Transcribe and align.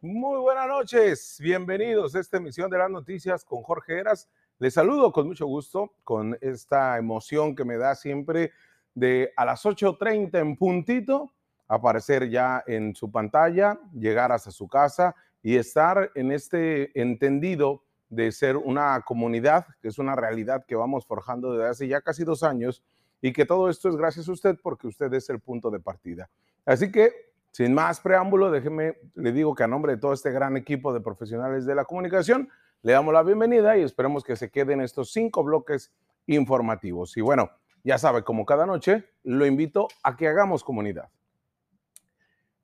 Muy 0.00 0.38
buenas 0.38 0.68
noches, 0.68 1.38
bienvenidos 1.42 2.14
a 2.14 2.20
esta 2.20 2.36
emisión 2.36 2.70
de 2.70 2.78
las 2.78 2.88
noticias 2.88 3.44
con 3.44 3.64
Jorge 3.64 3.98
Eras. 3.98 4.28
Les 4.60 4.74
saludo 4.74 5.10
con 5.10 5.26
mucho 5.26 5.44
gusto, 5.46 5.92
con 6.04 6.38
esta 6.40 6.98
emoción 6.98 7.56
que 7.56 7.64
me 7.64 7.78
da 7.78 7.96
siempre 7.96 8.52
de 8.94 9.32
a 9.36 9.44
las 9.44 9.64
8.30 9.64 10.38
en 10.38 10.56
puntito, 10.56 11.32
aparecer 11.66 12.30
ya 12.30 12.62
en 12.68 12.94
su 12.94 13.10
pantalla, 13.10 13.80
llegar 13.92 14.30
hasta 14.30 14.52
su 14.52 14.68
casa 14.68 15.16
y 15.42 15.56
estar 15.56 16.12
en 16.14 16.30
este 16.30 17.00
entendido 17.00 17.82
de 18.08 18.30
ser 18.30 18.56
una 18.56 19.00
comunidad, 19.00 19.66
que 19.82 19.88
es 19.88 19.98
una 19.98 20.14
realidad 20.14 20.64
que 20.64 20.76
vamos 20.76 21.06
forjando 21.06 21.54
desde 21.54 21.70
hace 21.70 21.88
ya 21.88 22.02
casi 22.02 22.22
dos 22.22 22.44
años 22.44 22.84
y 23.20 23.32
que 23.32 23.44
todo 23.44 23.68
esto 23.68 23.88
es 23.88 23.96
gracias 23.96 24.28
a 24.28 24.32
usted 24.32 24.56
porque 24.62 24.86
usted 24.86 25.12
es 25.14 25.28
el 25.28 25.40
punto 25.40 25.72
de 25.72 25.80
partida. 25.80 26.30
Así 26.64 26.92
que, 26.92 27.32
sin 27.50 27.74
más 27.74 28.00
preámbulo, 28.00 28.50
déjeme, 28.50 28.96
le 29.14 29.32
digo 29.32 29.54
que 29.54 29.64
a 29.64 29.66
nombre 29.66 29.94
de 29.94 29.98
todo 29.98 30.12
este 30.12 30.30
gran 30.30 30.56
equipo 30.56 30.92
de 30.92 31.00
profesionales 31.00 31.66
de 31.66 31.74
la 31.74 31.84
comunicación, 31.84 32.48
le 32.82 32.92
damos 32.92 33.12
la 33.12 33.22
bienvenida 33.22 33.76
y 33.76 33.82
esperemos 33.82 34.22
que 34.22 34.36
se 34.36 34.50
queden 34.50 34.80
estos 34.80 35.12
cinco 35.12 35.42
bloques 35.42 35.92
informativos. 36.26 37.16
Y 37.16 37.20
bueno, 37.20 37.50
ya 37.82 37.98
sabe, 37.98 38.22
como 38.22 38.44
cada 38.44 38.66
noche, 38.66 39.08
lo 39.24 39.46
invito 39.46 39.88
a 40.02 40.16
que 40.16 40.28
hagamos 40.28 40.62
comunidad. 40.62 41.10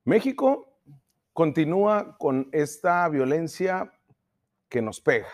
México 0.03 0.79
continúa 1.33 2.15
con 2.17 2.47
esta 2.53 3.07
violencia 3.09 3.91
que 4.69 4.81
nos 4.81 5.01
pega, 5.01 5.27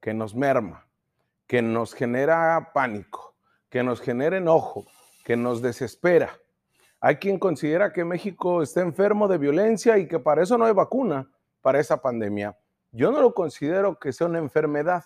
que 0.00 0.14
nos 0.14 0.34
merma, 0.34 0.88
que 1.46 1.62
nos 1.62 1.94
genera 1.94 2.72
pánico, 2.72 3.36
que 3.68 3.82
nos 3.82 4.00
genera 4.00 4.38
enojo, 4.38 4.86
que 5.24 5.36
nos 5.36 5.62
desespera. 5.62 6.36
Hay 7.00 7.16
quien 7.16 7.38
considera 7.38 7.92
que 7.92 8.04
México 8.04 8.62
está 8.62 8.80
enfermo 8.80 9.28
de 9.28 9.38
violencia 9.38 9.98
y 9.98 10.08
que 10.08 10.18
para 10.18 10.42
eso 10.42 10.56
no 10.56 10.64
hay 10.64 10.72
vacuna 10.72 11.30
para 11.60 11.78
esa 11.78 12.00
pandemia. 12.00 12.56
Yo 12.92 13.12
no 13.12 13.20
lo 13.20 13.34
considero 13.34 13.98
que 13.98 14.12
sea 14.12 14.26
una 14.26 14.38
enfermedad. 14.38 15.04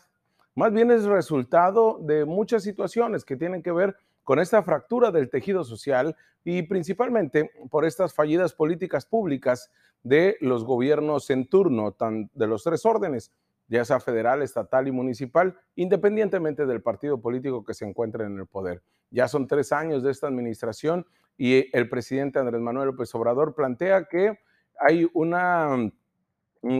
Más 0.54 0.72
bien 0.72 0.90
es 0.90 1.04
resultado 1.04 1.98
de 2.00 2.24
muchas 2.24 2.62
situaciones 2.62 3.24
que 3.24 3.36
tienen 3.36 3.62
que 3.62 3.72
ver 3.72 3.96
con 4.22 4.38
esta 4.38 4.62
fractura 4.62 5.10
del 5.10 5.30
tejido 5.30 5.64
social 5.64 6.14
y 6.44 6.62
principalmente 6.62 7.50
por 7.70 7.84
estas 7.84 8.14
fallidas 8.14 8.52
políticas 8.52 9.06
públicas 9.06 9.70
de 10.02 10.36
los 10.40 10.64
gobiernos 10.64 11.30
en 11.30 11.48
turno, 11.48 11.96
de 12.32 12.46
los 12.46 12.62
tres 12.62 12.86
órdenes, 12.86 13.32
ya 13.68 13.84
sea 13.84 14.00
federal, 14.00 14.42
estatal 14.42 14.88
y 14.88 14.92
municipal, 14.92 15.58
independientemente 15.74 16.66
del 16.66 16.82
partido 16.82 17.20
político 17.20 17.64
que 17.64 17.74
se 17.74 17.86
encuentre 17.86 18.24
en 18.24 18.38
el 18.38 18.46
poder. 18.46 18.82
Ya 19.10 19.28
son 19.28 19.46
tres 19.46 19.72
años 19.72 20.02
de 20.02 20.10
esta 20.10 20.28
administración 20.28 21.06
y 21.40 21.74
el 21.74 21.88
presidente 21.88 22.38
Andrés 22.38 22.60
Manuel 22.60 22.88
López 22.88 23.14
Obrador 23.14 23.54
plantea 23.54 24.04
que 24.04 24.40
hay 24.78 25.08
una, 25.14 25.90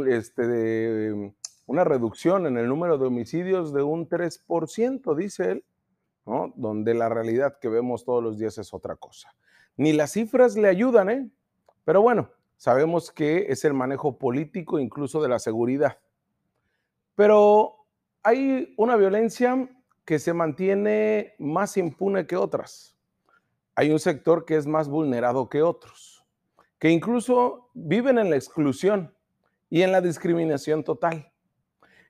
este, 0.06 1.32
una 1.64 1.84
reducción 1.84 2.46
en 2.46 2.58
el 2.58 2.68
número 2.68 2.98
de 2.98 3.06
homicidios 3.06 3.72
de 3.72 3.82
un 3.82 4.06
3%, 4.06 5.16
dice 5.16 5.52
él, 5.52 5.64
donde 6.56 6.92
la 6.92 7.08
realidad 7.08 7.56
que 7.58 7.70
vemos 7.70 8.04
todos 8.04 8.22
los 8.22 8.38
días 8.38 8.58
es 8.58 8.74
otra 8.74 8.96
cosa. 8.96 9.34
Ni 9.78 9.94
las 9.94 10.12
cifras 10.12 10.58
le 10.58 10.68
ayudan, 10.68 11.08
¿eh? 11.08 11.30
pero 11.86 12.02
bueno, 12.02 12.28
sabemos 12.58 13.10
que 13.10 13.46
es 13.48 13.64
el 13.64 13.72
manejo 13.72 14.18
político 14.18 14.78
incluso 14.78 15.22
de 15.22 15.30
la 15.30 15.38
seguridad. 15.38 15.96
Pero 17.14 17.86
hay 18.22 18.74
una 18.76 18.96
violencia 18.96 19.70
que 20.04 20.18
se 20.18 20.34
mantiene 20.34 21.32
más 21.38 21.78
impune 21.78 22.26
que 22.26 22.36
otras. 22.36 22.99
Hay 23.80 23.90
un 23.90 23.98
sector 23.98 24.44
que 24.44 24.58
es 24.58 24.66
más 24.66 24.90
vulnerado 24.90 25.48
que 25.48 25.62
otros, 25.62 26.22
que 26.78 26.90
incluso 26.90 27.70
viven 27.72 28.18
en 28.18 28.28
la 28.28 28.36
exclusión 28.36 29.14
y 29.70 29.80
en 29.80 29.90
la 29.90 30.02
discriminación 30.02 30.84
total, 30.84 31.32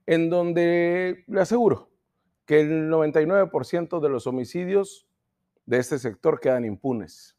en 0.04 0.30
donde 0.30 1.22
le 1.28 1.40
aseguro 1.40 1.88
que 2.44 2.58
el 2.58 2.90
99% 2.90 4.00
de 4.00 4.08
los 4.08 4.26
homicidios 4.26 5.06
de 5.64 5.78
este 5.78 6.00
sector 6.00 6.40
quedan 6.40 6.64
impunes, 6.64 7.38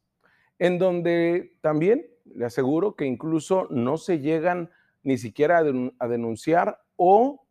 en 0.59 0.79
donde 0.79 1.57
también 1.59 2.07
le 2.23 2.45
aseguro 2.45 2.95
que 2.95 3.03
incluso 3.03 3.67
no 3.69 3.97
se 3.97 4.19
llegan 4.19 4.71
ni 5.03 5.17
siquiera 5.17 5.57
a 5.57 6.07
denunciar 6.07 6.79
o 6.95 7.45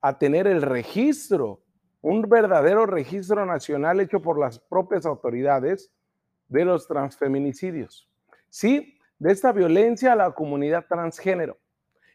a 0.00 0.16
tener 0.20 0.46
el 0.46 0.62
registro, 0.62 1.64
un 2.02 2.22
verdadero 2.22 2.86
registro 2.86 3.44
nacional 3.46 3.98
hecho 3.98 4.22
por 4.22 4.38
las 4.38 4.60
propias 4.60 5.04
autoridades 5.06 5.90
de 6.50 6.64
los 6.66 6.86
transfeminicidios. 6.86 8.10
Sí, 8.50 8.98
de 9.18 9.32
esta 9.32 9.52
violencia 9.52 10.12
a 10.12 10.16
la 10.16 10.32
comunidad 10.32 10.84
transgénero, 10.86 11.58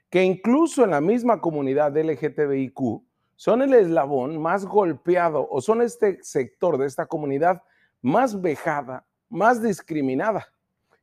que 0.10 0.24
incluso 0.24 0.84
en 0.84 0.92
la 0.92 1.02
misma 1.02 1.42
comunidad 1.42 1.98
LGTBIQ 1.98 3.02
son 3.36 3.62
el 3.62 3.74
eslabón 3.74 4.42
más 4.42 4.66
golpeado 4.66 5.48
o 5.50 5.62
son 5.62 5.82
este 5.82 6.22
sector 6.22 6.78
de 6.78 6.86
esta 6.86 7.06
comunidad 7.06 7.64
más 8.02 8.40
vejada, 8.40 9.06
más 9.30 9.64
discriminada. 9.64 10.48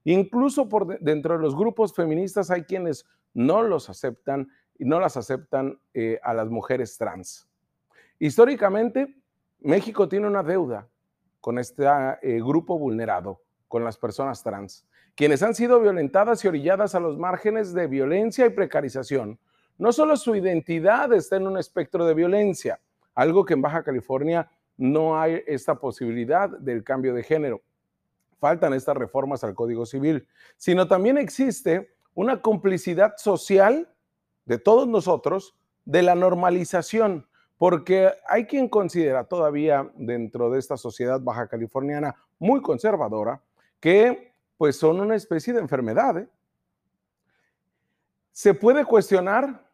Incluso 0.05 0.69
por 0.69 0.99
dentro 1.01 1.35
de 1.35 1.43
los 1.43 1.57
grupos 1.57 1.95
feministas 1.95 2.51
hay 2.51 2.63
quienes 2.63 3.07
no 3.35 3.63
los 3.63 3.89
aceptan 3.89 4.49
y 4.79 4.85
no 4.85 5.01
las 5.01 5.17
aceptan 5.17 5.81
eh, 5.95 6.19
a 6.23 6.35
las 6.35 6.49
mujeres 6.49 6.99
trans. 6.99 7.49
Históricamente, 8.19 9.17
México 9.61 10.09
tiene 10.09 10.27
una 10.27 10.43
deuda 10.43 10.89
con 11.43 11.59
este 11.59 11.85
eh, 12.23 12.39
grupo 12.41 12.79
vulnerado, 12.79 13.43
con 13.67 13.83
las 13.85 13.99
personas 13.99 14.45
trans, 14.45 14.87
quienes 15.17 15.43
han 15.43 15.55
sido 15.55 15.81
violentadas 15.81 16.43
y 16.45 16.49
orilladas 16.49 16.95
a 16.95 17.01
los 17.01 17.19
márgenes 17.19 17.75
de 17.75 17.89
violencia 17.89 18.47
y 18.47 18.51
precarización. 18.51 19.39
No 19.77 19.93
solo 19.93 20.17
su 20.17 20.37
identidad 20.37 21.13
está 21.13 21.37
en 21.37 21.49
un 21.49 21.59
espectro 21.59 22.07
de 22.07 22.15
violencia, 22.15 22.81
algo 23.15 23.45
que 23.45 23.55
en 23.55 23.61
Baja 23.61 23.83
California 23.83 24.49
no 24.77 25.21
hay 25.21 25.43
esta 25.49 25.75
posibilidad 25.75 26.49
del 26.49 26.85
cambio 26.85 27.13
de 27.13 27.25
género. 27.25 27.61
Faltan 28.39 28.73
estas 28.73 28.97
reformas 28.97 29.43
al 29.43 29.57
Código 29.57 29.85
Civil, 29.85 30.29
sino 30.57 30.87
también 30.87 31.19
existe 31.19 31.93
una 32.15 32.41
complicidad 32.41 33.15
social 33.17 33.93
de 34.45 34.59
todos 34.59 34.87
nosotros 34.87 35.57
de 35.85 36.03
la 36.03 36.15
normalización, 36.15 37.27
porque 37.59 38.11
hay 38.29 38.47
quien 38.47 38.69
considera 38.69 39.25
todavía 39.25 39.91
dentro 39.95 40.51
de 40.51 40.59
esta 40.59 40.77
sociedad 40.77 41.21
baja 41.21 41.49
californiana 41.49 42.15
muy 42.39 42.61
conservadora 42.61 43.41
que 43.79 44.33
pues 44.57 44.77
son 44.77 45.01
una 45.01 45.17
especie 45.17 45.53
de 45.53 45.61
enfermedad. 45.61 46.19
¿eh? 46.19 46.29
Se 48.31 48.55
puede 48.55 48.85
cuestionar 48.85 49.69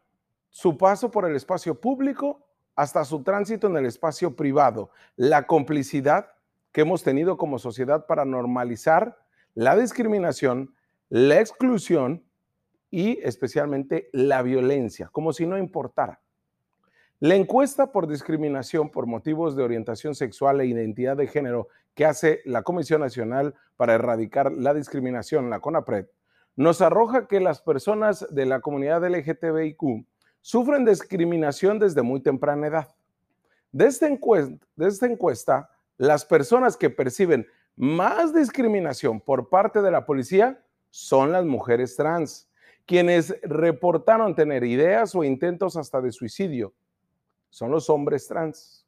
su 0.49 0.77
paso 0.77 1.11
por 1.11 1.25
el 1.25 1.35
espacio 1.35 1.79
público 1.79 2.45
hasta 2.75 3.03
su 3.05 3.23
tránsito 3.23 3.67
en 3.67 3.77
el 3.77 3.85
espacio 3.85 4.35
privado, 4.35 4.89
la 5.15 5.45
complicidad 5.45 6.31
que 6.71 6.81
hemos 6.81 7.03
tenido 7.03 7.37
como 7.37 7.59
sociedad 7.59 8.05
para 8.05 8.25
normalizar 8.25 9.17
la 9.53 9.75
discriminación, 9.75 10.73
la 11.09 11.39
exclusión 11.39 12.23
y 12.91 13.19
especialmente 13.21 14.09
la 14.13 14.41
violencia, 14.41 15.09
como 15.11 15.33
si 15.33 15.45
no 15.45 15.57
importara. 15.57 16.21
La 17.21 17.35
encuesta 17.35 17.91
por 17.91 18.07
discriminación 18.07 18.89
por 18.91 19.05
motivos 19.05 19.57
de 19.57 19.63
orientación 19.63 20.15
sexual 20.15 20.61
e 20.61 20.67
identidad 20.67 21.17
de 21.17 21.27
género 21.27 21.67
que 21.93 22.05
hace 22.05 22.39
la 22.45 22.63
Comisión 22.63 23.01
Nacional 23.01 23.55
para 23.75 23.95
Erradicar 23.95 24.53
la 24.53 24.73
Discriminación, 24.73 25.49
la 25.49 25.59
CONAPRED, 25.59 26.05
nos 26.55 26.81
arroja 26.81 27.27
que 27.27 27.41
las 27.41 27.61
personas 27.61 28.25
de 28.33 28.45
la 28.45 28.61
comunidad 28.61 29.05
LGTBIQ 29.05 30.05
sufren 30.39 30.85
discriminación 30.85 31.77
desde 31.77 32.03
muy 32.03 32.21
temprana 32.21 32.67
edad. 32.67 32.87
De 33.73 33.87
esta, 33.87 34.07
encuesta, 34.07 34.65
de 34.77 34.87
esta 34.87 35.05
encuesta, 35.05 35.69
las 35.97 36.23
personas 36.23 36.77
que 36.77 36.89
perciben 36.89 37.45
más 37.75 38.33
discriminación 38.33 39.19
por 39.19 39.49
parte 39.49 39.81
de 39.81 39.91
la 39.91 40.05
policía 40.05 40.63
son 40.89 41.33
las 41.33 41.43
mujeres 41.43 41.97
trans 41.97 42.49
quienes 42.85 43.35
reportaron 43.43 44.35
tener 44.35 44.63
ideas 44.63 45.13
o 45.15 45.25
intentos 45.25 45.75
hasta 45.75 45.99
de 45.99 46.13
suicidio 46.13 46.73
son 47.49 47.71
los 47.71 47.89
hombres 47.89 48.27
trans. 48.27 48.85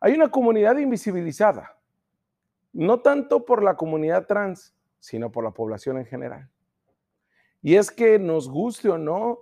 Hay 0.00 0.12
una 0.12 0.30
comunidad 0.30 0.76
invisibilizada, 0.78 1.78
no 2.72 3.00
tanto 3.00 3.44
por 3.44 3.62
la 3.62 3.76
comunidad 3.76 4.26
trans, 4.26 4.74
sino 4.98 5.30
por 5.32 5.44
la 5.44 5.52
población 5.52 5.98
en 5.98 6.06
general. 6.06 6.50
Y 7.62 7.76
es 7.76 7.90
que 7.90 8.18
nos 8.18 8.48
guste 8.48 8.88
o 8.88 8.98
no, 8.98 9.38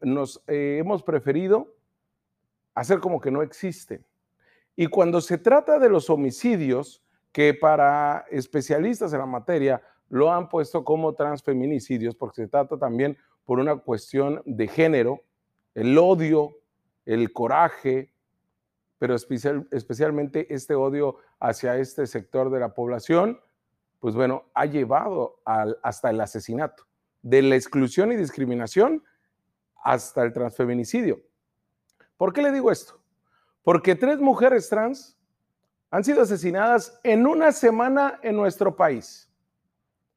nos 0.00 0.42
eh, 0.46 0.78
hemos 0.80 1.02
preferido 1.02 1.74
hacer 2.74 3.00
como 3.00 3.20
que 3.20 3.30
no 3.30 3.42
existen. 3.42 4.04
Y 4.74 4.86
cuando 4.86 5.20
se 5.20 5.38
trata 5.38 5.78
de 5.78 5.88
los 5.88 6.08
homicidios, 6.08 7.04
que 7.32 7.54
para 7.54 8.26
especialistas 8.30 9.12
en 9.12 9.20
la 9.20 9.26
materia 9.26 9.82
lo 10.08 10.32
han 10.32 10.48
puesto 10.48 10.84
como 10.84 11.14
transfeminicidios 11.14 12.14
porque 12.14 12.42
se 12.42 12.48
trata 12.48 12.78
también 12.78 13.16
por 13.44 13.58
una 13.58 13.76
cuestión 13.76 14.42
de 14.44 14.66
género, 14.66 15.20
el 15.74 15.96
odio, 15.98 16.56
el 17.08 17.32
coraje, 17.32 18.12
pero 18.98 19.14
especialmente 19.14 20.52
este 20.52 20.74
odio 20.74 21.16
hacia 21.40 21.76
este 21.78 22.06
sector 22.06 22.50
de 22.50 22.60
la 22.60 22.74
población, 22.74 23.40
pues 23.98 24.14
bueno, 24.14 24.44
ha 24.54 24.66
llevado 24.66 25.40
hasta 25.82 26.10
el 26.10 26.20
asesinato. 26.20 26.84
De 27.22 27.40
la 27.40 27.56
exclusión 27.56 28.12
y 28.12 28.16
discriminación 28.16 29.02
hasta 29.82 30.22
el 30.22 30.32
transfeminicidio. 30.34 31.20
¿Por 32.18 32.32
qué 32.32 32.42
le 32.42 32.52
digo 32.52 32.70
esto? 32.70 33.00
Porque 33.62 33.94
tres 33.94 34.18
mujeres 34.18 34.68
trans 34.68 35.18
han 35.90 36.04
sido 36.04 36.20
asesinadas 36.22 37.00
en 37.04 37.26
una 37.26 37.52
semana 37.52 38.20
en 38.22 38.36
nuestro 38.36 38.76
país. 38.76 39.32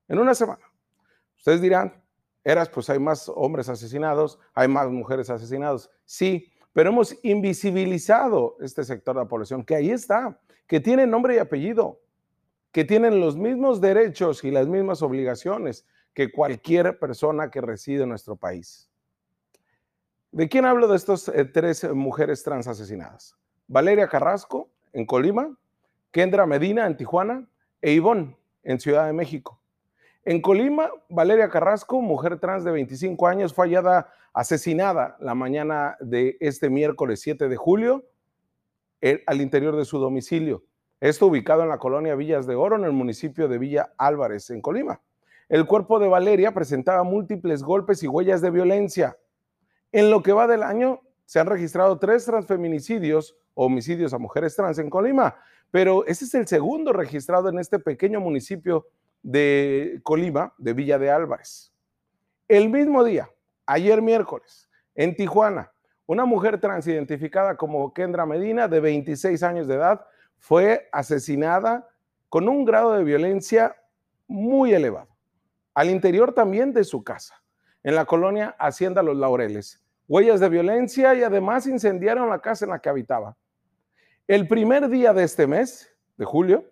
En 0.10 0.20
una 0.20 0.36
semana. 0.36 0.66
Ustedes 1.38 1.62
dirán, 1.62 2.04
eras, 2.44 2.68
pues 2.70 2.90
hay 2.90 3.00
más 3.00 3.32
hombres 3.34 3.70
asesinados, 3.70 4.40
hay 4.54 4.68
más 4.68 4.90
mujeres 4.90 5.30
asesinadas. 5.30 5.90
Sí, 6.04 6.51
pero 6.74 6.90
hemos 6.90 7.18
invisibilizado 7.24 8.58
este 8.62 8.84
sector 8.84 9.16
de 9.16 9.22
la 9.22 9.28
población, 9.28 9.64
que 9.64 9.76
ahí 9.76 9.92
está, 9.92 10.40
que 10.68 10.80
tiene 10.80 11.06
nombre 11.06 11.36
y 11.36 11.40
apellido, 11.40 12.00
que 12.72 12.86
tienen 12.86 13.20
los 13.20 13.36
mismos 13.36 13.82
derechos 13.82 14.44
y 14.44 14.52
las 14.52 14.68
mismas 14.68 15.02
obligaciones 15.02 15.86
que 16.14 16.32
cualquier 16.32 16.98
persona 17.00 17.50
que 17.50 17.62
reside 17.62 18.04
en 18.04 18.10
nuestro 18.10 18.36
país. 18.36 18.90
¿De 20.32 20.48
quién 20.48 20.66
hablo 20.66 20.88
de 20.88 20.96
estas 20.96 21.28
eh, 21.28 21.44
tres 21.44 21.84
mujeres 21.94 22.44
trans 22.44 22.68
asesinadas? 22.68 23.36
Valeria 23.68 24.08
Carrasco, 24.08 24.70
en 24.94 25.06
Colima, 25.06 25.58
Kendra 26.12 26.46
Medina, 26.46 26.88
en 26.88 26.96
Tijuana, 26.96 27.48
e 27.82 27.92
Ivonne, 27.94 28.38
en 28.64 28.80
Ciudad 28.80 29.08
de 29.08 29.14
México. 29.14 29.60
En 30.24 30.42
Colima, 30.42 30.90
Valeria 31.10 31.50
Carrasco, 31.50 32.00
mujer 32.00 32.40
trans 32.40 32.64
de 32.64 32.72
25 32.72 33.28
años, 33.28 33.54
fue 33.54 33.66
hallada 33.68 34.14
asesinada 34.34 35.18
la 35.20 35.36
mañana 35.36 35.98
de 36.00 36.38
este 36.40 36.70
miércoles 36.70 37.20
7 37.22 37.50
de 37.50 37.56
julio 37.56 38.06
eh, 39.02 39.24
al 39.28 39.42
interior 39.42 39.76
de 39.76 39.86
su 39.86 40.00
domicilio. 40.00 40.64
Esto 41.00 41.28
ubicado 41.28 41.64
en 41.64 41.70
la 41.70 41.80
colonia 41.80 42.16
Villas 42.16 42.46
de 42.46 42.56
Oro, 42.56 42.76
en 42.76 42.86
el 42.86 42.92
municipio 42.92 43.48
de 43.48 43.58
Villa 43.58 43.94
Álvarez, 43.98 44.50
en 44.52 44.62
Colima. 44.62 45.02
El 45.50 45.66
cuerpo 45.66 46.00
de 46.00 46.08
Valeria 46.08 46.54
presentaba 46.54 47.04
múltiples 47.04 47.64
golpes 47.64 48.04
y 48.04 48.08
huellas 48.08 48.42
de 48.42 48.52
violencia. 48.52 49.18
En 49.92 50.12
lo 50.12 50.22
que 50.22 50.32
va 50.32 50.48
del 50.48 50.64
año, 50.64 51.02
se 51.26 51.40
han 51.40 51.48
registrado 51.48 51.98
tres 51.98 52.26
transfeminicidios 52.26 53.36
o 53.54 53.66
homicidios 53.66 54.14
a 54.14 54.18
mujeres 54.18 54.56
trans 54.56 54.78
en 54.80 54.90
Colima, 54.90 55.36
pero 55.72 56.06
ese 56.06 56.26
es 56.26 56.34
el 56.36 56.48
segundo 56.48 56.94
registrado 56.94 57.50
en 57.50 57.60
este 57.60 57.80
pequeño 57.80 58.20
municipio 58.20 58.88
de 59.24 60.00
Colima, 60.04 60.54
de 60.58 60.74
Villa 60.74 61.00
de 61.00 61.10
Álvarez. 61.10 61.74
El 62.48 62.70
mismo 62.70 63.04
día, 63.04 63.30
ayer 63.72 64.02
miércoles, 64.02 64.70
en 64.96 65.16
Tijuana, 65.16 65.72
una 66.06 66.26
mujer 66.26 66.60
trans 66.60 66.86
identificada 66.88 67.56
como 67.56 67.94
Kendra 67.94 68.26
Medina, 68.26 68.68
de 68.68 68.82
26 68.82 69.42
años 69.44 69.68
de 69.68 69.76
edad, 69.76 70.06
fue 70.38 70.90
asesinada 70.92 71.88
con 72.28 72.50
un 72.50 72.66
grado 72.66 72.92
de 72.94 73.06
violencia 73.06 73.78
muy 74.28 74.74
elevado, 74.74 75.08
al 75.74 75.90
interior 75.90 76.34
también 76.34 76.74
de 76.74 76.84
su 76.84 77.02
casa, 77.02 77.42
en 77.82 77.96
la 77.96 78.04
colonia 78.04 78.56
Hacienda 78.60 79.02
Los 79.02 79.16
Laureles, 79.16 79.82
huellas 80.06 80.42
de 80.42 80.50
violencia 80.50 81.16
y 81.16 81.24
además 81.24 81.66
incendiaron 81.66 82.30
la 82.30 82.40
casa 82.40 82.66
en 82.66 82.72
la 82.72 82.80
que 82.80 82.90
habitaba. 82.90 83.38
El 84.28 84.50
primer 84.50 84.90
día 84.90 85.14
de 85.14 85.24
este 85.24 85.48
mes, 85.48 85.90
de 86.18 86.26
julio, 86.26 86.66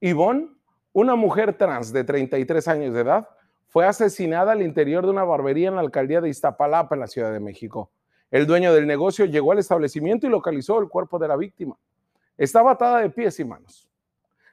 Yvonne, 0.00 0.48
una 0.94 1.14
mujer 1.14 1.58
trans 1.58 1.92
de 1.92 2.04
33 2.04 2.68
años 2.68 2.94
de 2.94 3.02
edad, 3.02 3.28
fue 3.68 3.86
asesinada 3.86 4.52
al 4.52 4.62
interior 4.62 5.04
de 5.04 5.10
una 5.10 5.24
barbería 5.24 5.68
en 5.68 5.74
la 5.76 5.82
alcaldía 5.82 6.20
de 6.20 6.30
Iztapalapa, 6.30 6.94
en 6.94 7.00
la 7.00 7.06
Ciudad 7.06 7.32
de 7.32 7.40
México. 7.40 7.90
El 8.30 8.46
dueño 8.46 8.72
del 8.72 8.86
negocio 8.86 9.26
llegó 9.26 9.52
al 9.52 9.58
establecimiento 9.58 10.26
y 10.26 10.30
localizó 10.30 10.78
el 10.80 10.88
cuerpo 10.88 11.18
de 11.18 11.28
la 11.28 11.36
víctima. 11.36 11.76
Estaba 12.36 12.72
atada 12.72 13.00
de 13.00 13.10
pies 13.10 13.38
y 13.40 13.44
manos. 13.44 13.88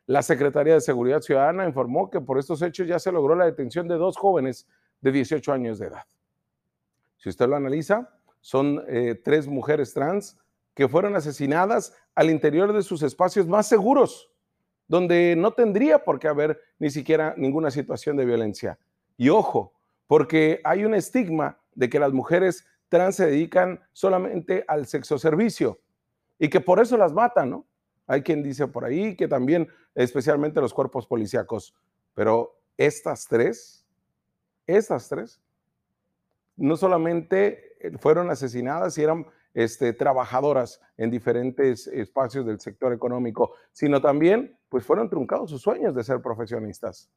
La 0.05 0.21
Secretaría 0.21 0.75
de 0.75 0.81
Seguridad 0.81 1.21
Ciudadana 1.21 1.65
informó 1.65 2.09
que 2.09 2.21
por 2.21 2.37
estos 2.37 2.61
hechos 2.61 2.87
ya 2.87 2.99
se 2.99 3.11
logró 3.11 3.35
la 3.35 3.45
detención 3.45 3.87
de 3.87 3.95
dos 3.95 4.17
jóvenes 4.17 4.67
de 5.01 5.11
18 5.11 5.51
años 5.51 5.79
de 5.79 5.87
edad. 5.87 6.03
Si 7.17 7.29
usted 7.29 7.47
lo 7.47 7.55
analiza, 7.55 8.09
son 8.41 8.83
eh, 8.87 9.19
tres 9.23 9.47
mujeres 9.47 9.93
trans 9.93 10.37
que 10.73 10.87
fueron 10.87 11.15
asesinadas 11.15 11.93
al 12.13 12.29
interior 12.29 12.73
de 12.73 12.83
sus 12.83 13.01
espacios 13.01 13.47
más 13.47 13.67
seguros, 13.67 14.29
donde 14.87 15.35
no 15.35 15.53
tendría 15.53 16.03
por 16.03 16.19
qué 16.19 16.27
haber 16.27 16.59
ni 16.77 16.91
siquiera 16.91 17.33
ninguna 17.37 17.71
situación 17.71 18.17
de 18.17 18.25
violencia. 18.25 18.77
Y 19.17 19.29
ojo, 19.29 19.73
porque 20.07 20.61
hay 20.63 20.85
un 20.85 20.93
estigma 20.93 21.59
de 21.73 21.89
que 21.89 21.99
las 21.99 22.13
mujeres 22.13 22.65
trans 22.89 23.15
se 23.15 23.27
dedican 23.27 23.81
solamente 23.93 24.63
al 24.67 24.87
sexo 24.87 25.17
servicio 25.17 25.79
y 26.37 26.49
que 26.49 26.61
por 26.61 26.79
eso 26.79 26.97
las 26.97 27.13
matan, 27.13 27.49
¿no? 27.49 27.65
Hay 28.07 28.21
quien 28.21 28.43
dice 28.43 28.67
por 28.67 28.85
ahí 28.85 29.15
que 29.15 29.27
también, 29.27 29.67
especialmente 29.95 30.61
los 30.61 30.73
cuerpos 30.73 31.07
policíacos, 31.07 31.75
pero 32.13 32.59
estas 32.77 33.27
tres, 33.27 33.85
estas 34.67 35.09
tres, 35.09 35.41
no 36.55 36.77
solamente 36.77 37.75
eh, 37.79 37.97
fueron 37.97 38.29
asesinadas 38.29 38.97
y 38.97 39.03
eran 39.03 39.25
este, 39.53 39.93
trabajadoras 39.93 40.81
en 40.97 41.09
diferentes 41.09 41.87
espacios 41.87 42.45
del 42.45 42.59
sector 42.59 42.93
económico, 42.93 43.53
sino 43.71 44.01
también 44.01 44.57
pues 44.69 44.85
fueron 44.85 45.09
truncados 45.09 45.49
sus 45.49 45.61
sueños 45.61 45.95
de 45.95 46.03
ser 46.03 46.21
profesionistas. 46.21 47.09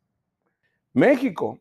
México, 0.93 1.61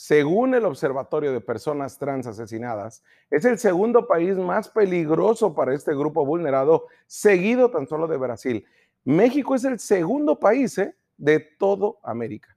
según 0.00 0.54
el 0.54 0.64
Observatorio 0.64 1.30
de 1.30 1.42
Personas 1.42 1.98
Trans 1.98 2.26
Asesinadas, 2.26 3.04
es 3.30 3.44
el 3.44 3.58
segundo 3.58 4.06
país 4.06 4.34
más 4.34 4.70
peligroso 4.70 5.54
para 5.54 5.74
este 5.74 5.94
grupo 5.94 6.24
vulnerado, 6.24 6.86
seguido 7.06 7.70
tan 7.70 7.86
solo 7.86 8.08
de 8.08 8.16
Brasil. 8.16 8.64
México 9.04 9.54
es 9.54 9.64
el 9.64 9.78
segundo 9.78 10.40
país 10.40 10.78
¿eh? 10.78 10.96
de 11.18 11.40
todo 11.40 11.98
América. 12.02 12.56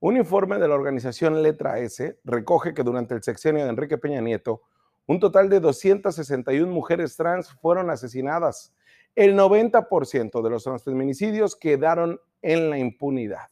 Un 0.00 0.18
informe 0.18 0.58
de 0.58 0.68
la 0.68 0.74
organización 0.74 1.42
Letra 1.42 1.78
S 1.78 2.18
recoge 2.24 2.74
que 2.74 2.82
durante 2.82 3.14
el 3.14 3.22
sexenio 3.22 3.64
de 3.64 3.70
Enrique 3.70 3.96
Peña 3.96 4.20
Nieto, 4.20 4.60
un 5.06 5.18
total 5.18 5.48
de 5.48 5.60
261 5.60 6.70
mujeres 6.70 7.16
trans 7.16 7.50
fueron 7.62 7.88
asesinadas. 7.88 8.74
El 9.14 9.34
90% 9.34 10.42
de 10.42 10.50
los 10.50 10.64
transfeminicidios 10.64 11.56
quedaron 11.56 12.20
en 12.42 12.68
la 12.68 12.76
impunidad. 12.76 13.48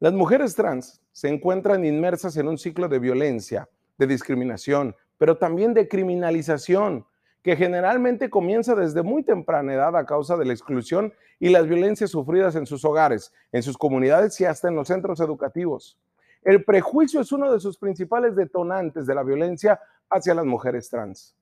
Las 0.00 0.12
mujeres 0.12 0.54
trans 0.54 1.00
se 1.12 1.28
encuentran 1.28 1.84
inmersas 1.84 2.36
en 2.36 2.48
un 2.48 2.58
ciclo 2.58 2.88
de 2.88 2.98
violencia, 2.98 3.68
de 3.96 4.06
discriminación, 4.08 4.96
pero 5.18 5.38
también 5.38 5.72
de 5.72 5.88
criminalización, 5.88 7.06
que 7.42 7.56
generalmente 7.56 8.28
comienza 8.28 8.74
desde 8.74 9.02
muy 9.02 9.22
temprana 9.22 9.74
edad 9.74 9.96
a 9.96 10.04
causa 10.04 10.36
de 10.36 10.46
la 10.46 10.52
exclusión 10.52 11.12
y 11.38 11.50
las 11.50 11.68
violencias 11.68 12.10
sufridas 12.10 12.56
en 12.56 12.66
sus 12.66 12.84
hogares, 12.84 13.32
en 13.52 13.62
sus 13.62 13.78
comunidades 13.78 14.40
y 14.40 14.46
hasta 14.46 14.68
en 14.68 14.74
los 14.74 14.88
centros 14.88 15.20
educativos. 15.20 15.98
El 16.42 16.64
prejuicio 16.64 17.20
es 17.20 17.30
uno 17.32 17.52
de 17.52 17.60
sus 17.60 17.78
principales 17.78 18.34
detonantes 18.34 19.06
de 19.06 19.14
la 19.14 19.22
violencia 19.22 19.80
hacia 20.10 20.34
las 20.34 20.44
mujeres 20.44 20.90
trans. 20.90 21.36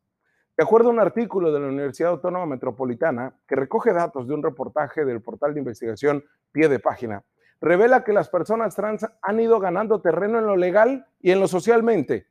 De 0.57 0.63
acuerdo 0.63 0.89
a 0.89 0.93
un 0.93 1.01
artículo 1.01 1.51
de 1.51 1.61
la 1.61 1.69
Universidad 1.69 2.11
Autónoma 2.11 2.47
Metropolitana 2.47 3.35
que 3.49 3.57
recoge 3.57 3.93
datos 3.93 4.29
de 4.29 4.35
un 4.35 4.43
reportaje 4.43 5.05
del 5.05 5.23
portal 5.23 5.55
de 5.55 5.61
investigación 5.61 6.23
Pie 6.53 6.69
de 6.69 6.79
Página, 6.79 7.25
revela 7.63 8.03
que 8.03 8.13
las 8.13 8.29
personas 8.29 8.75
trans 8.75 9.07
han 9.23 9.41
ido 9.41 9.61
ganando 9.61 10.01
terreno 10.01 10.39
en 10.39 10.47
lo 10.47 10.57
legal 10.57 11.07
y 11.21 11.31
en 11.31 11.41
lo 11.41 11.47
socialmente 11.47 12.27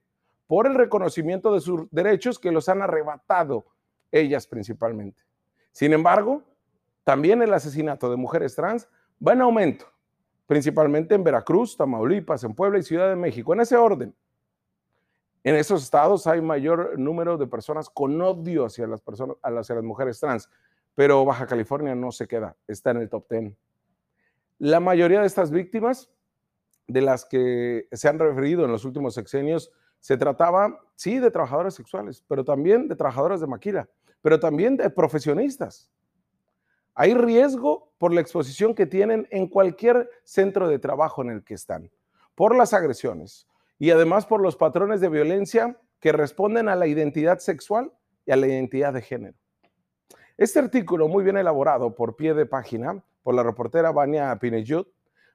por 0.46 0.68
el 0.68 0.76
reconocimiento 0.76 1.54
de 1.54 1.62
sus 1.62 1.90
derechos 1.90 2.38
que 2.38 2.52
los 2.52 2.68
han 2.68 2.82
arrebatado 2.82 3.66
ellas 4.12 4.46
principalmente. 4.46 5.22
Sin 5.72 5.94
embargo, 5.94 6.44
también 7.06 7.42
el 7.42 7.54
asesinato 7.54 8.12
de 8.12 8.18
mujeres 8.18 8.56
trans 8.56 8.90
va 9.26 9.32
en 9.32 9.42
aumento, 9.42 9.86
principalmente 10.48 11.16
en 11.16 11.24
Veracruz, 11.24 11.78
Tamaulipas, 11.78 12.44
en 12.44 12.54
Puebla 12.54 12.80
y 12.80 12.84
Ciudad 12.84 13.08
de 13.08 13.16
México, 13.16 13.54
en 13.54 13.62
ese 13.62 13.78
orden. 13.78 14.14
En 15.46 15.56
esos 15.56 15.82
estados 15.82 16.28
hay 16.28 16.42
mayor 16.42 17.00
número 17.00 17.38
de 17.38 17.48
personas 17.48 17.90
con 17.90 18.22
odio 18.22 18.66
hacia 18.66 18.86
las, 18.86 19.00
personas, 19.00 19.38
hacia 19.42 19.76
las 19.76 19.84
mujeres 19.86 20.20
trans, 20.20 20.50
pero 20.94 21.24
Baja 21.24 21.48
California 21.48 21.96
no 21.96 22.12
se 22.12 22.28
queda, 22.28 22.58
está 22.68 22.92
en 22.92 22.98
el 22.98 23.10
top 23.10 23.26
10. 23.30 23.54
La 24.62 24.80
mayoría 24.80 25.22
de 25.22 25.26
estas 25.26 25.50
víctimas, 25.50 26.12
de 26.86 27.02
las 27.02 27.26
que 27.26 27.88
se 27.92 28.08
han 28.08 28.20
referido 28.20 28.64
en 28.64 28.72
los 28.72 28.86
últimos 28.86 29.16
sexenios, 29.16 29.72
se 30.00 30.18
trataba, 30.18 30.80
sí, 30.96 31.18
de 31.18 31.32
trabajadoras 31.32 31.74
sexuales, 31.74 32.24
pero 32.28 32.46
también 32.46 32.88
de 32.88 32.96
trabajadoras 32.96 33.42
de 33.42 33.48
maquila, 33.48 33.90
pero 34.22 34.40
también 34.40 34.78
de 34.78 34.88
profesionistas. 34.92 35.90
Hay 36.94 37.16
riesgo 37.16 37.92
por 37.98 38.14
la 38.14 38.22
exposición 38.22 38.76
que 38.76 38.86
tienen 38.86 39.28
en 39.32 39.48
cualquier 39.48 40.08
centro 40.24 40.68
de 40.68 40.78
trabajo 40.78 41.24
en 41.24 41.32
el 41.32 41.44
que 41.44 41.56
están, 41.56 41.90
por 42.36 42.56
las 42.56 42.72
agresiones, 42.76 43.48
y 43.80 43.90
además 43.90 44.28
por 44.28 44.42
los 44.42 44.58
patrones 44.58 45.02
de 45.02 45.10
violencia 45.10 45.76
que 46.00 46.12
responden 46.12 46.70
a 46.70 46.76
la 46.76 46.86
identidad 46.86 47.40
sexual 47.40 47.92
y 48.28 48.32
a 48.32 48.36
la 48.36 48.46
identidad 48.46 48.94
de 48.94 49.02
género. 49.02 49.38
Este 50.38 50.60
artículo, 50.60 51.08
muy 51.08 51.24
bien 51.24 51.38
elaborado 51.38 51.96
por 51.96 52.16
pie 52.16 52.36
de 52.36 52.46
página 52.46 53.04
por 53.24 53.36
la 53.36 53.44
reportera 53.44 53.92
Vania 53.92 54.36
Pinejut, 54.38 54.88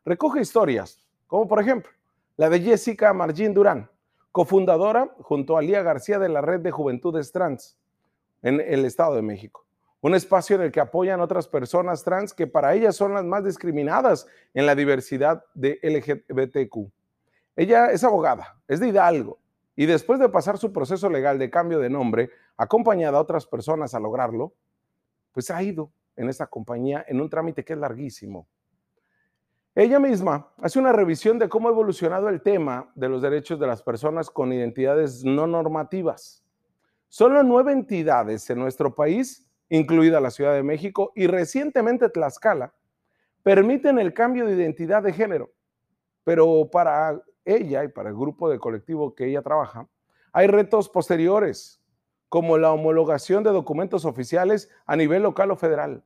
recoge 0.04 0.40
historias, 0.40 1.04
como 1.26 1.46
por 1.46 1.60
ejemplo 1.60 1.90
la 2.36 2.50
de 2.50 2.60
Jessica 2.60 3.12
Margin 3.12 3.54
Durán, 3.54 3.90
cofundadora 4.32 5.14
junto 5.20 5.56
a 5.56 5.62
Lía 5.62 5.82
García 5.82 6.18
de 6.18 6.28
la 6.28 6.40
Red 6.40 6.60
de 6.60 6.70
Juventudes 6.70 7.32
Trans 7.32 7.78
en 8.42 8.60
el 8.60 8.84
Estado 8.84 9.16
de 9.16 9.22
México. 9.22 9.64
Un 10.02 10.14
espacio 10.14 10.56
en 10.56 10.62
el 10.62 10.72
que 10.72 10.80
apoyan 10.80 11.20
otras 11.20 11.48
personas 11.48 12.04
trans 12.04 12.34
que 12.34 12.46
para 12.46 12.74
ellas 12.74 12.94
son 12.94 13.14
las 13.14 13.24
más 13.24 13.44
discriminadas 13.44 14.26
en 14.52 14.66
la 14.66 14.74
diversidad 14.74 15.44
de 15.54 15.80
LGBTQ. 15.82 16.92
Ella 17.56 17.90
es 17.90 18.04
abogada, 18.04 18.60
es 18.68 18.78
de 18.78 18.88
Hidalgo 18.88 19.38
y 19.74 19.86
después 19.86 20.20
de 20.20 20.28
pasar 20.28 20.58
su 20.58 20.72
proceso 20.72 21.08
legal 21.08 21.38
de 21.38 21.50
cambio 21.50 21.78
de 21.78 21.90
nombre, 21.90 22.30
acompañada 22.56 23.18
a 23.18 23.20
otras 23.22 23.46
personas 23.46 23.94
a 23.94 24.00
lograrlo, 24.00 24.52
pues 25.32 25.50
ha 25.50 25.62
ido 25.62 25.90
en 26.16 26.28
esta 26.28 26.46
compañía 26.46 27.04
en 27.06 27.20
un 27.20 27.30
trámite 27.30 27.64
que 27.64 27.74
es 27.74 27.78
larguísimo. 27.78 28.48
Ella 29.74 29.98
misma 29.98 30.52
hace 30.56 30.78
una 30.78 30.92
revisión 30.92 31.38
de 31.38 31.50
cómo 31.50 31.68
ha 31.68 31.72
evolucionado 31.72 32.30
el 32.30 32.40
tema 32.40 32.90
de 32.94 33.10
los 33.10 33.20
derechos 33.20 33.60
de 33.60 33.66
las 33.66 33.82
personas 33.82 34.30
con 34.30 34.50
identidades 34.52 35.22
no 35.22 35.46
normativas. 35.46 36.42
Solo 37.08 37.42
nueve 37.42 37.72
entidades 37.72 38.48
en 38.48 38.58
nuestro 38.58 38.94
país, 38.94 39.46
incluida 39.68 40.20
la 40.20 40.30
Ciudad 40.30 40.54
de 40.54 40.62
México 40.62 41.12
y 41.14 41.26
recientemente 41.26 42.08
Tlaxcala, 42.08 42.72
permiten 43.42 43.98
el 43.98 44.14
cambio 44.14 44.46
de 44.46 44.54
identidad 44.54 45.02
de 45.02 45.12
género. 45.12 45.50
Pero 46.24 46.68
para 46.70 47.22
ella 47.44 47.84
y 47.84 47.88
para 47.88 48.08
el 48.08 48.16
grupo 48.16 48.48
de 48.48 48.58
colectivo 48.58 49.14
que 49.14 49.26
ella 49.26 49.42
trabaja, 49.42 49.86
hay 50.32 50.46
retos 50.46 50.88
posteriores, 50.88 51.80
como 52.36 52.58
la 52.58 52.70
homologación 52.70 53.44
de 53.44 53.50
documentos 53.50 54.04
oficiales 54.04 54.68
a 54.84 54.94
nivel 54.94 55.22
local 55.22 55.52
o 55.52 55.56
federal. 55.56 56.04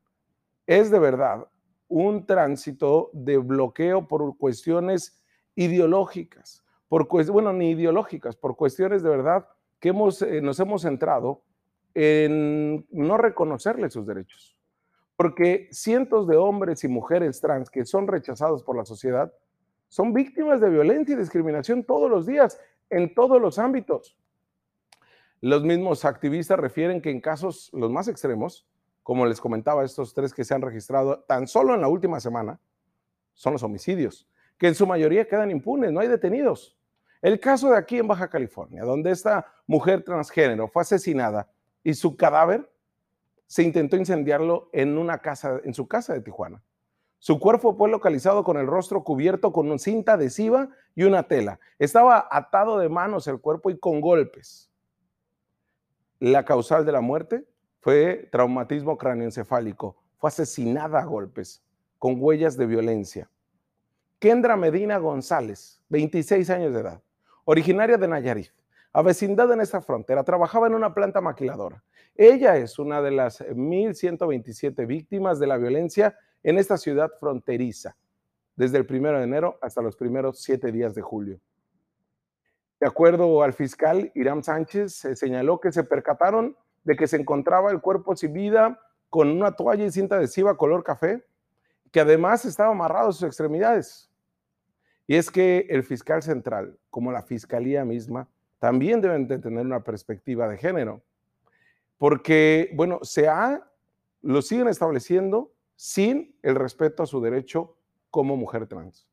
Es 0.65 0.89
de 0.89 1.01
verdad 1.01 1.49
un 1.89 2.25
tránsito 2.25 3.11
de 3.13 3.37
bloqueo 3.39 4.07
por 4.07 4.39
cuestiones 4.39 5.21
ideológicas, 5.57 6.65
por 6.87 7.09
bueno, 7.33 7.53
ni 7.53 7.73
ideológicas, 7.73 8.37
por 8.37 8.55
cuestiones 8.55 9.03
de 9.03 9.11
verdad 9.11 9.49
que 9.81 9.89
hemos, 9.89 10.23
eh, 10.23 10.41
nos 10.41 10.61
hemos 10.61 10.83
centrado 10.83 11.43
en 11.95 12.87
no 12.93 13.17
reconocerle 13.17 13.91
sus 13.91 14.07
derechos. 14.07 14.57
Porque 15.17 15.69
cientos 15.73 16.29
de 16.29 16.37
hombres 16.37 16.85
y 16.85 16.89
mujeres 16.89 17.41
trans 17.41 17.71
que 17.71 17.85
son 17.85 18.07
rechazados 18.07 18.63
por 18.63 18.77
la 18.77 18.85
sociedad 18.85 19.33
son 19.89 20.13
víctimas 20.13 20.61
de 20.61 20.71
violencia 20.71 21.17
y 21.17 21.19
discriminación 21.19 21.83
todos 21.83 22.09
los 22.09 22.25
días, 22.25 22.61
en 22.89 23.13
todos 23.17 23.43
los 23.43 23.59
ámbitos. 23.59 24.17
Los 25.41 25.63
mismos 25.63 26.05
activistas 26.05 26.59
refieren 26.59 27.01
que 27.01 27.11
en 27.11 27.21
casos 27.21 27.71
los 27.73 27.91
más 27.91 28.09
extremos, 28.09 28.67
como 29.03 29.25
les 29.25 29.41
comentaba, 29.41 29.85
estos 29.85 30.13
tres 30.13 30.35
que 30.35 30.45
se 30.45 30.55
han 30.55 30.61
registrado 30.61 31.21
tan 31.21 31.47
solo 31.47 31.75
en 31.75 31.81
la 31.81 31.89
última 31.89 32.21
semana, 32.21 32.61
son 33.33 33.55
los 33.55 33.63
homicidios, 33.63 34.29
que 34.59 34.69
en 34.69 34.75
su 34.75 34.87
mayoría 34.87 35.27
quedan 35.27 35.51
impunes, 35.51 35.93
no 35.93 36.01
hay 36.01 36.09
detenidos. 36.09 36.77
El 37.23 37.41
caso 37.41 37.71
de 37.71 37.79
aquí 37.79 37.99
en 37.99 38.09
Baja 38.09 38.29
California, 38.29 38.85
donde 38.85 39.11
esta 39.11 39.47
mujer 39.67 40.03
transgénero 40.03 40.69
fue 40.69 40.83
asesinada 40.83 41.49
y 41.83 41.95
su 41.95 42.17
cadáver 42.17 42.71
se 43.47 43.63
intentó 43.63 43.97
incendiarlo 43.97 44.69
en 44.73 44.97
una 44.97 45.19
casa, 45.19 45.61
en 45.65 45.75
su 45.75 45.89
casa 45.89 46.13
de 46.13 46.21
Tijuana. 46.21 46.63
Su 47.19 47.39
cuerpo 47.39 47.77
fue 47.77 47.91
localizado 47.91 48.45
con 48.45 48.57
el 48.57 48.67
rostro 48.67 49.05
cubierto 49.05 49.53
con 49.53 49.67
una 49.67 49.79
cinta 49.79 50.15
adhesiva 50.15 50.71
y 50.95 51.05
una 51.05 51.25
tela. 51.25 51.61
Estaba 51.79 52.29
atado 52.31 52.79
de 52.79 52.89
manos 52.89 53.27
el 53.27 53.41
cuerpo 53.41 53.71
y 53.71 53.79
con 53.79 54.01
golpes. 54.01 54.70
La 56.21 56.45
causal 56.45 56.85
de 56.85 56.93
la 56.93 57.01
muerte 57.01 57.47
fue 57.81 58.29
traumatismo 58.31 58.99
cráneoencefálico. 58.99 59.97
Fue 60.19 60.29
asesinada 60.29 61.01
a 61.01 61.07
golpes, 61.07 61.65
con 61.99 62.17
huellas 62.19 62.59
de 62.59 62.67
violencia. 62.67 63.31
Kendra 64.19 64.55
Medina 64.55 64.99
González, 64.99 65.81
26 65.89 66.51
años 66.51 66.75
de 66.75 66.81
edad, 66.81 67.03
originaria 67.47 67.97
de 67.97 68.07
Nayarit, 68.07 68.51
avecindada 68.93 69.55
en 69.55 69.63
esta 69.63 69.81
frontera, 69.81 70.23
trabajaba 70.23 70.67
en 70.67 70.75
una 70.75 70.93
planta 70.93 71.23
maquiladora. 71.23 71.83
Ella 72.15 72.59
es 72.59 72.79
una 72.79 73.01
de 73.01 73.13
las 73.13 73.41
1.127 73.41 74.87
víctimas 74.87 75.39
de 75.39 75.47
la 75.47 75.57
violencia 75.57 76.19
en 76.43 76.59
esta 76.59 76.77
ciudad 76.77 77.11
fronteriza, 77.19 77.97
desde 78.57 78.77
el 78.77 78.85
primero 78.85 79.17
de 79.17 79.25
enero 79.25 79.59
hasta 79.63 79.81
los 79.81 79.97
primeros 79.97 80.43
siete 80.43 80.71
días 80.71 80.95
de 80.95 81.01
julio. 81.01 81.41
De 82.81 82.87
acuerdo 82.87 83.43
al 83.43 83.53
fiscal 83.53 84.11
Irán 84.15 84.43
Sánchez, 84.43 84.95
se 84.95 85.15
señaló 85.15 85.61
que 85.61 85.71
se 85.71 85.85
percataron 85.85 86.57
de 86.83 86.97
que 86.97 87.07
se 87.07 87.19
encontraba 87.19 87.71
el 87.71 87.83
cuerpo 87.83 88.17
sin 88.17 88.33
vida 88.33 88.81
con 89.11 89.29
una 89.29 89.53
toalla 89.53 89.85
y 89.85 89.91
cinta 89.91 90.17
adhesiva 90.17 90.57
color 90.57 90.83
café, 90.83 91.23
que 91.93 92.01
además 92.01 92.47
estaba 92.47 92.71
amarrado 92.71 93.11
a 93.11 93.13
sus 93.13 93.25
extremidades. 93.25 94.11
Y 95.07 95.17
es 95.17 95.31
que 95.31 95.67
el 95.69 95.83
fiscal 95.83 96.23
central, 96.23 96.79
como 96.89 97.13
la 97.13 97.23
fiscalía 97.23 97.85
misma, 97.85 98.29
también 98.59 99.03
deben 99.03 99.27
de 99.27 99.39
tener 99.39 99.67
una 99.67 99.83
perspectiva 99.83 100.49
de 100.49 100.57
género, 100.57 101.03
porque, 101.99 102.71
bueno, 102.75 103.01
se 103.03 103.29
ha, 103.29 103.69
lo 104.23 104.41
siguen 104.41 104.69
estableciendo 104.69 105.53
sin 105.77 106.35
el 106.43 106.55
respeto 106.55 107.03
a 107.03 107.07
su 107.07 107.21
derecho 107.21 107.77
como 108.11 108.37
mujer 108.37 108.67
trans. 108.67 109.10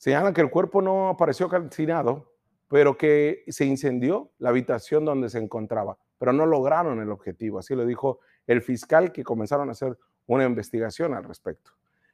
Señalan 0.00 0.34
que 0.34 0.40
el 0.40 0.50
cuerpo 0.50 0.82
no 0.82 1.08
apareció 1.08 1.48
calcinado, 1.48 2.32
pero 2.66 2.96
que 2.96 3.44
se 3.46 3.64
incendió 3.64 4.32
la 4.38 4.48
habitación 4.48 5.04
donde 5.04 5.28
se 5.28 5.38
encontraba 5.38 5.96
pero 6.20 6.34
no 6.34 6.44
lograron 6.44 7.00
el 7.00 7.10
objetivo. 7.10 7.58
Así 7.58 7.74
lo 7.74 7.86
dijo 7.86 8.20
el 8.46 8.60
fiscal 8.60 9.10
que 9.10 9.24
comenzaron 9.24 9.70
a 9.70 9.72
hacer 9.72 9.98
una 10.26 10.44
investigación 10.44 11.14
al 11.14 11.24
respecto. 11.24 11.70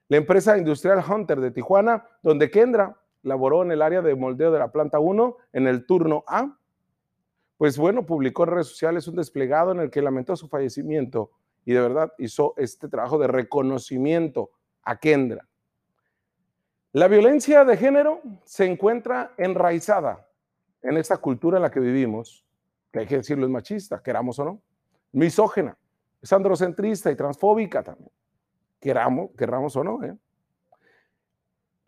La 0.06 0.16
empresa 0.16 0.56
industrial 0.56 1.04
Hunter 1.06 1.40
de 1.40 1.50
Tijuana, 1.50 2.06
donde 2.22 2.48
Kendra 2.48 2.96
laboró 3.22 3.64
en 3.64 3.72
el 3.72 3.82
área 3.82 4.02
de 4.02 4.14
moldeo 4.14 4.52
de 4.52 4.60
la 4.60 4.70
planta 4.70 5.00
1 5.00 5.36
en 5.54 5.66
el 5.66 5.86
turno 5.86 6.22
A, 6.28 6.56
pues 7.58 7.76
bueno, 7.76 8.06
publicó 8.06 8.44
en 8.44 8.50
redes 8.50 8.68
sociales 8.68 9.08
un 9.08 9.16
desplegado 9.16 9.72
en 9.72 9.80
el 9.80 9.90
que 9.90 10.00
lamentó 10.00 10.36
su 10.36 10.46
fallecimiento 10.46 11.32
y 11.64 11.72
de 11.72 11.80
verdad 11.80 12.12
hizo 12.18 12.54
este 12.58 12.88
trabajo 12.88 13.18
de 13.18 13.26
reconocimiento 13.26 14.50
a 14.82 15.00
Kendra. 15.00 15.48
La 16.96 17.08
violencia 17.08 17.62
de 17.66 17.76
género 17.76 18.22
se 18.44 18.64
encuentra 18.64 19.34
enraizada 19.36 20.26
en 20.80 20.96
esta 20.96 21.18
cultura 21.18 21.58
en 21.58 21.62
la 21.62 21.70
que 21.70 21.78
vivimos 21.78 22.42
que 22.90 23.00
hay 23.00 23.06
que 23.06 23.18
decirlo 23.18 23.44
es 23.44 23.50
machista, 23.52 24.02
queramos 24.02 24.38
o 24.38 24.46
no, 24.46 24.62
misógena, 25.12 25.76
es 26.22 26.32
androcentrista 26.32 27.10
y 27.10 27.14
transfóbica 27.14 27.82
también, 27.82 28.10
queramos, 28.80 29.28
queramos 29.36 29.76
o 29.76 29.84
no. 29.84 30.02
¿eh? 30.04 30.16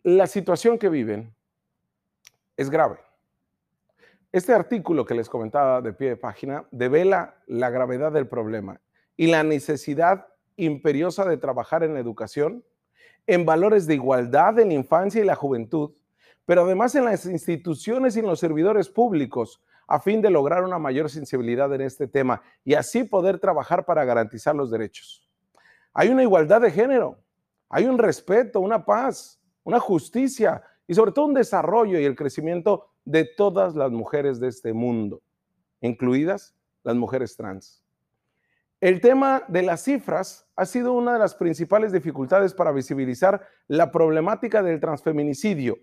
La 0.03 0.27
situación 0.27 0.77
que 0.77 0.89
viven 0.89 1.33
es 2.55 2.69
grave. 2.69 2.99
Este 4.31 4.53
artículo 4.53 5.05
que 5.05 5.15
les 5.15 5.27
comentaba 5.27 5.81
de 5.81 5.91
pie 5.91 6.09
de 6.09 6.17
página 6.17 6.65
devela 6.69 7.33
la 7.47 7.71
gravedad 7.71 8.11
del 8.11 8.27
problema 8.27 8.79
y 9.17 9.25
la 9.25 9.41
necesidad 9.41 10.27
imperiosa 10.55 11.25
de 11.25 11.37
trabajar 11.37 11.81
en 11.81 11.97
educación, 11.97 12.63
en 13.27 13.45
valores 13.45 13.85
de 13.87 13.95
igualdad 13.95 14.59
en 14.59 14.69
la 14.69 14.73
infancia 14.75 15.21
y 15.21 15.25
la 15.25 15.35
juventud, 15.35 15.91
pero 16.45 16.63
además 16.63 16.95
en 16.95 17.05
las 17.05 17.25
instituciones 17.25 18.15
y 18.15 18.19
en 18.19 18.25
los 18.25 18.39
servidores 18.39 18.89
públicos, 18.89 19.61
a 19.87 19.99
fin 19.99 20.21
de 20.21 20.29
lograr 20.29 20.63
una 20.63 20.77
mayor 20.77 21.09
sensibilidad 21.09 21.73
en 21.73 21.81
este 21.81 22.07
tema 22.07 22.41
y 22.63 22.75
así 22.75 23.03
poder 23.03 23.39
trabajar 23.39 23.85
para 23.85 24.05
garantizar 24.05 24.55
los 24.55 24.69
derechos. 24.69 25.27
Hay 25.93 26.09
una 26.09 26.21
igualdad 26.21 26.61
de 26.61 26.71
género, 26.71 27.17
hay 27.69 27.85
un 27.85 27.97
respeto, 27.97 28.59
una 28.59 28.85
paz, 28.85 29.39
una 29.63 29.79
justicia 29.79 30.63
y 30.87 30.93
sobre 30.93 31.11
todo 31.11 31.25
un 31.25 31.33
desarrollo 31.33 31.99
y 31.99 32.05
el 32.05 32.15
crecimiento 32.15 32.87
de 33.05 33.25
todas 33.25 33.75
las 33.75 33.91
mujeres 33.91 34.39
de 34.39 34.47
este 34.47 34.73
mundo, 34.73 35.21
incluidas 35.81 36.55
las 36.83 36.95
mujeres 36.95 37.35
trans. 37.35 37.78
El 38.81 39.01
tema 39.01 39.43
de 39.47 39.61
las 39.61 39.83
cifras 39.83 40.47
ha 40.55 40.65
sido 40.65 40.93
una 40.93 41.13
de 41.13 41.19
las 41.19 41.35
principales 41.35 41.91
dificultades 41.91 42.53
para 42.53 42.71
visibilizar 42.71 43.45
la 43.67 43.91
problemática 43.91 44.63
del 44.63 44.79
transfeminicidio. 44.79 45.79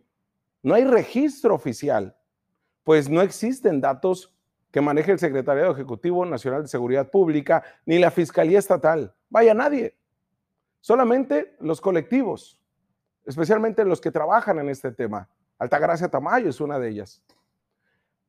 No 0.62 0.74
hay 0.74 0.84
registro 0.84 1.54
oficial 1.54 2.16
pues 2.86 3.10
no 3.10 3.20
existen 3.20 3.80
datos 3.80 4.32
que 4.70 4.80
maneje 4.80 5.10
el 5.10 5.18
Secretariado 5.18 5.72
Ejecutivo 5.72 6.24
Nacional 6.24 6.62
de 6.62 6.68
Seguridad 6.68 7.10
Pública 7.10 7.64
ni 7.84 7.98
la 7.98 8.12
Fiscalía 8.12 8.60
Estatal. 8.60 9.12
Vaya 9.28 9.54
nadie. 9.54 9.96
Solamente 10.80 11.56
los 11.58 11.80
colectivos, 11.80 12.60
especialmente 13.24 13.84
los 13.84 14.00
que 14.00 14.12
trabajan 14.12 14.60
en 14.60 14.68
este 14.68 14.92
tema. 14.92 15.28
Altagracia 15.58 16.06
Tamayo 16.06 16.48
es 16.48 16.60
una 16.60 16.78
de 16.78 16.90
ellas. 16.90 17.24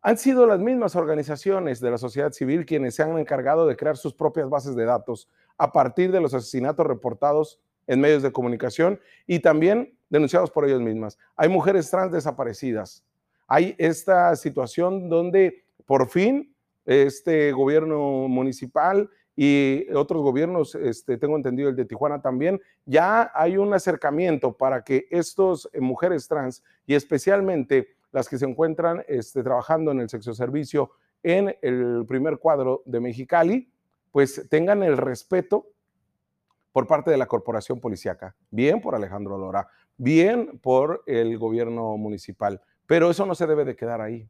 Han 0.08 0.18
sido 0.18 0.48
las 0.48 0.62
mismas 0.62 0.96
organizaciones 0.96 1.82
de 1.82 1.92
la 1.92 1.98
sociedad 1.98 2.32
civil 2.32 2.66
quienes 2.66 2.96
se 2.96 3.04
han 3.04 3.20
encargado 3.20 3.68
de 3.68 3.76
crear 3.76 3.98
sus 3.98 4.14
propias 4.14 4.50
bases 4.50 4.74
de 4.74 4.86
datos 4.86 5.28
a 5.58 5.74
partir 5.74 6.14
de 6.14 6.22
los 6.22 6.34
asesinatos 6.34 6.88
reportados 6.88 7.60
en 7.88 8.00
medios 8.00 8.24
de 8.24 8.32
comunicación 8.32 9.02
y 9.26 9.40
también 9.40 9.98
denunciados 10.10 10.50
por 10.50 10.66
ellas 10.66 10.80
mismas. 10.80 11.18
Hay 11.36 11.50
mujeres 11.50 11.92
trans 11.92 12.14
desaparecidas, 12.14 13.04
hay 13.50 13.76
esta 13.78 14.34
situación 14.38 15.10
donde 15.10 15.66
por 15.86 16.08
fin 16.08 16.56
este 16.86 17.52
gobierno 17.52 18.30
municipal 18.30 19.10
y 19.36 19.92
otros 19.94 20.24
gobiernos, 20.24 20.74
este, 20.76 21.18
tengo 21.18 21.36
entendido 21.36 21.68
el 21.68 21.76
de 21.76 21.84
Tijuana 21.84 22.22
también, 22.22 22.62
ya 22.86 23.30
hay 23.36 23.58
un 23.58 23.74
acercamiento 23.74 24.56
para 24.56 24.86
que 24.86 25.06
estas 25.12 25.68
eh, 25.74 25.82
mujeres 25.82 26.30
trans 26.30 26.64
y 26.86 26.96
especialmente 26.96 27.97
las 28.18 28.28
que 28.28 28.40
se 28.40 28.46
encuentran 28.46 29.04
este, 29.08 29.44
trabajando 29.44 29.92
en 29.92 30.00
el 30.00 30.10
sexo 30.10 30.34
servicio 30.34 30.90
en 31.22 31.56
el 31.62 32.04
primer 32.08 32.40
cuadro 32.40 32.82
de 32.88 33.00
Mexicali, 33.00 33.72
pues 34.12 34.48
tengan 34.50 34.82
el 34.82 34.98
respeto 34.98 35.68
por 36.72 36.88
parte 36.88 37.12
de 37.12 37.18
la 37.18 37.28
corporación 37.28 37.80
policíaca, 37.80 38.36
bien 38.50 38.82
por 38.82 38.96
Alejandro 38.96 39.38
Lora, 39.38 39.68
bien 39.98 40.58
por 40.58 41.04
el 41.06 41.38
gobierno 41.38 41.96
municipal. 41.98 42.60
Pero 42.88 43.12
eso 43.12 43.24
no 43.28 43.36
se 43.36 43.46
debe 43.46 43.66
de 43.66 43.76
quedar 43.76 44.02
ahí. 44.02 44.28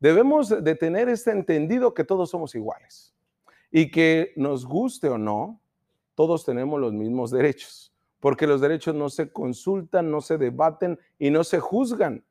debemos 0.00 0.50
de 0.62 0.74
tener 0.74 1.08
este 1.08 1.30
entendido 1.30 1.94
que 1.94 2.04
todos 2.04 2.28
somos 2.28 2.54
iguales 2.54 3.14
y 3.70 3.90
que 3.90 4.34
nos 4.36 4.66
guste 4.66 5.08
o 5.08 5.16
no, 5.16 5.62
todos 6.14 6.44
tenemos 6.44 6.78
los 6.78 6.92
mismos 6.92 7.30
derechos, 7.30 7.90
porque 8.20 8.46
los 8.46 8.60
derechos 8.60 8.94
no 8.94 9.08
se 9.08 9.32
consultan, 9.32 10.10
no 10.10 10.20
se 10.20 10.36
debaten 10.36 10.98
y 11.18 11.30
no 11.30 11.42
se 11.42 11.58
juzgan. 11.58 12.22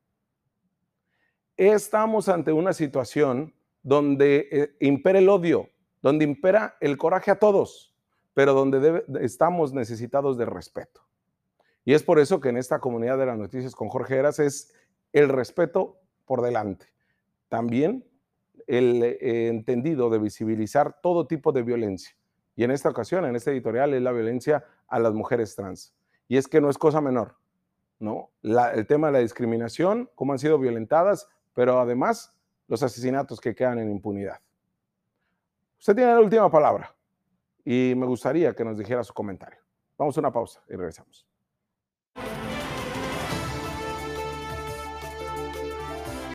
Estamos 1.56 2.28
ante 2.28 2.52
una 2.52 2.72
situación 2.72 3.54
donde 3.82 4.48
eh, 4.50 4.76
impera 4.80 5.20
el 5.20 5.28
odio, 5.28 5.68
donde 6.02 6.24
impera 6.24 6.76
el 6.80 6.96
coraje 6.96 7.30
a 7.30 7.38
todos, 7.38 7.94
pero 8.32 8.54
donde 8.54 9.04
estamos 9.20 9.72
necesitados 9.72 10.36
de 10.36 10.46
respeto. 10.46 11.02
Y 11.84 11.94
es 11.94 12.02
por 12.02 12.18
eso 12.18 12.40
que 12.40 12.48
en 12.48 12.56
esta 12.56 12.80
comunidad 12.80 13.18
de 13.18 13.26
las 13.26 13.38
noticias 13.38 13.74
con 13.76 13.88
Jorge 13.88 14.16
Heras 14.16 14.38
es 14.40 14.72
el 15.12 15.28
respeto 15.28 16.00
por 16.24 16.42
delante. 16.42 16.86
También 17.48 18.04
el 18.66 19.02
eh, 19.02 19.48
entendido 19.48 20.10
de 20.10 20.18
visibilizar 20.18 21.00
todo 21.02 21.26
tipo 21.26 21.52
de 21.52 21.62
violencia. 21.62 22.16
Y 22.56 22.64
en 22.64 22.70
esta 22.70 22.88
ocasión, 22.88 23.24
en 23.26 23.36
este 23.36 23.52
editorial, 23.52 23.94
es 23.94 24.02
la 24.02 24.12
violencia 24.12 24.64
a 24.88 24.98
las 24.98 25.12
mujeres 25.12 25.54
trans. 25.54 25.94
Y 26.26 26.36
es 26.36 26.48
que 26.48 26.60
no 26.60 26.70
es 26.70 26.78
cosa 26.78 27.00
menor, 27.00 27.36
¿no? 27.98 28.30
el 28.42 28.86
tema 28.86 29.08
de 29.08 29.12
la 29.14 29.18
discriminación, 29.20 30.08
cómo 30.14 30.32
han 30.32 30.38
sido 30.38 30.58
violentadas, 30.58 31.28
pero 31.54 31.80
además 31.80 32.34
los 32.66 32.82
asesinatos 32.82 33.40
que 33.40 33.54
quedan 33.54 33.78
en 33.78 33.90
impunidad. 33.90 34.40
Usted 35.78 35.94
tiene 35.94 36.12
la 36.12 36.20
última 36.20 36.50
palabra 36.50 36.94
y 37.64 37.94
me 37.96 38.06
gustaría 38.06 38.54
que 38.54 38.64
nos 38.64 38.76
dijera 38.76 39.04
su 39.04 39.14
comentario. 39.14 39.60
Vamos 39.96 40.16
a 40.16 40.20
una 40.20 40.32
pausa 40.32 40.62
y 40.68 40.74
regresamos. 40.74 41.26